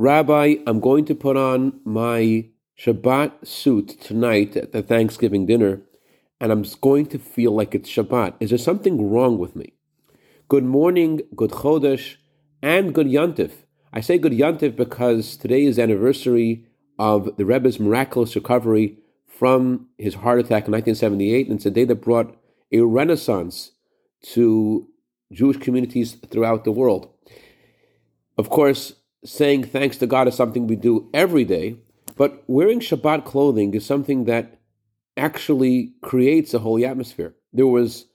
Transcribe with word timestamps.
Rabbi, 0.00 0.54
I'm 0.66 0.80
going 0.80 1.04
to 1.04 1.14
put 1.14 1.36
on 1.36 1.78
my 1.84 2.46
Shabbat 2.78 3.46
suit 3.46 4.00
tonight 4.00 4.56
at 4.56 4.72
the 4.72 4.82
Thanksgiving 4.82 5.44
dinner, 5.44 5.82
and 6.40 6.50
I'm 6.50 6.64
going 6.80 7.04
to 7.08 7.18
feel 7.18 7.52
like 7.54 7.74
it's 7.74 7.90
Shabbat. 7.90 8.32
Is 8.40 8.48
there 8.48 8.58
something 8.58 9.10
wrong 9.10 9.36
with 9.36 9.54
me? 9.54 9.74
Good 10.48 10.64
morning, 10.64 11.20
good 11.36 11.50
Chodesh, 11.50 12.16
and 12.62 12.94
good 12.94 13.08
Yantif. 13.08 13.50
I 13.92 14.00
say 14.00 14.16
good 14.16 14.32
Yantif 14.32 14.74
because 14.74 15.36
today 15.36 15.64
is 15.64 15.78
anniversary 15.78 16.64
of 16.98 17.36
the 17.36 17.44
Rebbe's 17.44 17.78
miraculous 17.78 18.34
recovery 18.34 18.96
from 19.26 19.88
his 19.98 20.14
heart 20.14 20.38
attack 20.38 20.64
in 20.66 20.72
1978, 20.72 21.46
and 21.48 21.56
it's 21.56 21.66
a 21.66 21.70
day 21.70 21.84
that 21.84 21.96
brought 21.96 22.34
a 22.72 22.80
renaissance 22.80 23.72
to 24.32 24.88
Jewish 25.30 25.58
communities 25.58 26.14
throughout 26.30 26.64
the 26.64 26.72
world. 26.72 27.10
Of 28.38 28.48
course, 28.48 28.94
saying 29.24 29.64
thanks 29.64 29.96
to 29.98 30.06
God 30.06 30.28
is 30.28 30.34
something 30.34 30.66
we 30.66 30.76
do 30.76 31.08
every 31.12 31.44
day, 31.44 31.76
but 32.16 32.42
wearing 32.46 32.80
Shabbat 32.80 33.24
clothing 33.24 33.74
is 33.74 33.84
something 33.84 34.24
that 34.24 34.58
actually 35.16 35.94
creates 36.02 36.54
a 36.54 36.60
holy 36.60 36.84
atmosphere. 36.84 37.34
There 37.52 37.66
was 37.66 38.06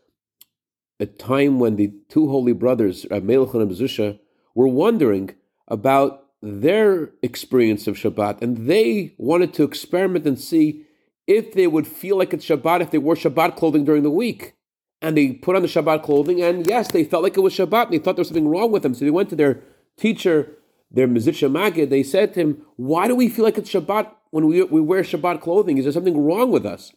a 1.00 1.06
time 1.06 1.60
when 1.60 1.76
the 1.76 1.94
two 2.10 2.30
holy 2.30 2.54
brothers, 2.54 3.06
Melech 3.10 3.54
and 3.54 3.72
Zusha, 3.72 4.20
were 4.54 4.68
wondering 4.68 5.36
about 5.68 6.26
their 6.42 7.12
experience 7.22 7.88
of 7.88 7.98
Shabbat, 7.98 8.42
and 8.42 8.68
they 8.68 9.14
wanted 9.18 9.54
to 9.56 9.64
experiment 9.64 10.26
and 10.26 10.40
see 10.40 10.86
if 11.28 11.54
they 11.54 11.68
would 11.68 11.88
feel 11.88 12.18
like 12.18 12.34
it's 12.34 12.46
Shabbat 12.46 12.82
if 12.82 12.92
they 12.92 12.98
wore 12.98 13.16
Shabbat 13.16 13.56
clothing 13.56 13.84
during 13.84 14.04
the 14.04 14.12
week. 14.12 14.54
And 15.02 15.18
they 15.18 15.34
put 15.34 15.56
on 15.56 15.62
the 15.62 15.68
Shabbat 15.68 16.04
clothing, 16.04 16.42
and 16.42 16.66
yes, 16.66 16.92
they 16.92 17.04
felt 17.04 17.24
like 17.24 17.36
it 17.38 17.42
was 17.42 17.54
Shabbat, 17.54 17.86
and 17.86 17.94
they 17.94 18.00
thought 18.00 18.16
there 18.16 18.22
was 18.22 18.30
something 18.30 18.48
wrong 18.48 18.72
with 18.72 18.84
them. 18.84 18.94
So 18.94 19.06
they 19.06 19.12
went 19.12 19.30
to 19.30 19.36
their 19.36 19.62
teacher, 19.98 20.58
their 20.96 21.10
Mezritch 21.10 21.48
Magid, 21.52 21.90
they 21.90 22.04
said 22.04 22.34
to 22.34 22.40
him, 22.40 22.66
Why 22.78 23.08
do 23.08 23.16
we 23.16 23.28
feel 23.28 23.44
like 23.44 23.58
it's 23.58 23.70
Shabbat 23.70 24.10
when 24.32 24.48
we, 24.48 24.64
we 24.64 24.80
wear 24.80 25.04
Shabbat 25.04 25.42
clothing? 25.42 25.78
Is 25.78 25.84
there 25.84 25.92
something 25.92 26.18
wrong 26.18 26.52
with 26.52 26.66
us? 26.66 26.94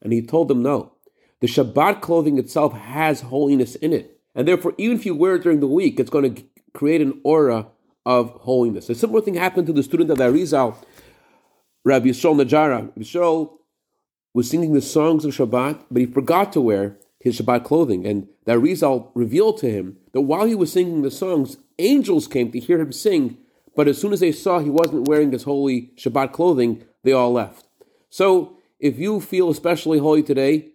And 0.00 0.12
he 0.12 0.22
told 0.22 0.48
them, 0.48 0.62
No. 0.62 0.94
The 1.40 1.46
Shabbat 1.46 2.00
clothing 2.00 2.38
itself 2.38 2.72
has 2.72 3.20
holiness 3.20 3.74
in 3.76 3.92
it. 3.92 4.18
And 4.34 4.48
therefore, 4.48 4.74
even 4.78 4.96
if 4.96 5.04
you 5.04 5.14
wear 5.14 5.34
it 5.36 5.42
during 5.42 5.60
the 5.60 5.66
week, 5.66 6.00
it's 6.00 6.08
going 6.08 6.34
to 6.34 6.42
create 6.72 7.02
an 7.02 7.20
aura 7.22 7.66
of 8.06 8.30
holiness. 8.30 8.88
A 8.88 8.94
similar 8.94 9.20
thing 9.20 9.34
happened 9.34 9.66
to 9.66 9.72
the 9.74 9.82
student 9.82 10.10
of 10.10 10.16
the 10.16 10.24
Arizal, 10.24 10.76
Rabbi 11.84 12.06
Yisrael 12.06 12.42
Najara. 12.42 12.96
Yisrael 12.98 13.58
was 14.32 14.48
singing 14.48 14.72
the 14.72 14.80
songs 14.80 15.26
of 15.26 15.34
Shabbat, 15.34 15.84
but 15.90 16.00
he 16.00 16.06
forgot 16.06 16.50
to 16.54 16.62
wear 16.62 16.96
his 17.24 17.40
Shabbat 17.40 17.64
clothing. 17.64 18.06
And 18.06 18.28
that 18.44 18.58
Arizal 18.58 19.10
revealed 19.14 19.56
to 19.58 19.70
him 19.70 19.96
that 20.12 20.20
while 20.20 20.44
he 20.44 20.54
was 20.54 20.70
singing 20.70 21.00
the 21.00 21.10
songs, 21.10 21.56
angels 21.78 22.28
came 22.28 22.52
to 22.52 22.60
hear 22.60 22.78
him 22.78 22.92
sing, 22.92 23.38
but 23.74 23.88
as 23.88 23.98
soon 23.98 24.12
as 24.12 24.20
they 24.20 24.30
saw 24.30 24.58
he 24.58 24.70
wasn't 24.70 25.08
wearing 25.08 25.32
his 25.32 25.44
holy 25.44 25.90
Shabbat 25.96 26.32
clothing, 26.32 26.84
they 27.02 27.12
all 27.12 27.32
left. 27.32 27.66
So 28.10 28.58
if 28.78 28.98
you 28.98 29.20
feel 29.20 29.48
especially 29.48 29.98
holy 29.98 30.22
today, 30.22 30.68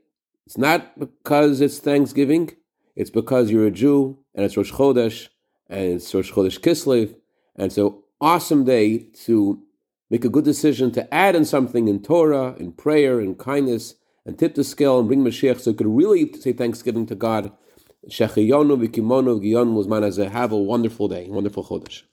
it's 0.48 0.58
not 0.58 0.98
because 0.98 1.62
it's 1.62 1.78
Thanksgiving, 1.78 2.56
it's 2.96 3.12
because 3.12 3.52
you're 3.52 3.68
a 3.68 3.72
Jew 3.72 4.18
and 4.34 4.44
it's 4.44 4.58
Rosh 4.58 4.72
Chodesh 4.72 5.30
and 5.70 5.94
it's 5.94 6.14
Rosh 6.14 6.32
Chodesh 6.32 6.60
Kislev, 6.60 7.16
and 7.56 7.72
so 7.72 8.04
awesome 8.20 8.66
day 8.66 8.98
to 9.26 9.62
make 10.10 10.26
a 10.26 10.30
good 10.30 10.46
decision 10.46 10.92
to 10.94 11.14
add 11.14 11.36
in 11.36 11.46
something 11.46 11.88
in 11.88 12.02
Torah, 12.02 12.56
in 12.58 12.72
prayer, 12.72 13.22
in 13.22 13.36
kindness, 13.36 13.94
and 14.26 14.38
tip 14.38 14.56
the 14.56 14.64
scale 14.64 15.00
and 15.00 15.08
bring 15.08 15.24
Mashiach 15.24 15.60
so 15.60 15.72
you 15.72 15.76
could 15.76 15.88
really 15.88 16.32
say 16.34 16.54
thanksgiving 16.54 17.06
to 17.08 17.16
God. 17.16 17.52
Shechiyonu 18.10 18.88
v'kimono 18.88 19.40
v'giyon 19.40 19.74
was 19.74 19.88
man 19.88 20.04
Have 20.32 20.52
a 20.52 20.58
wonderful 20.58 21.08
day, 21.08 21.28
wonderful 21.30 21.64
Chodesh. 21.64 22.04